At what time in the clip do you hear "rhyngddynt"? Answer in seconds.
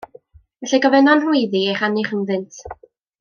2.09-2.61